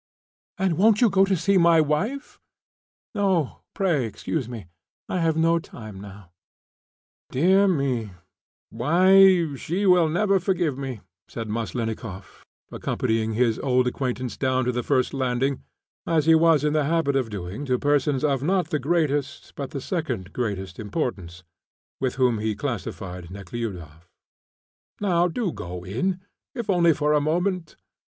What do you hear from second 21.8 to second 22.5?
with whom